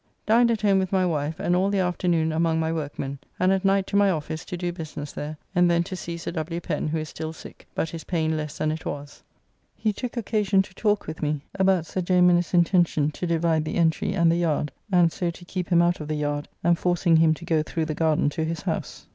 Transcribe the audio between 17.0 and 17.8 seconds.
him to go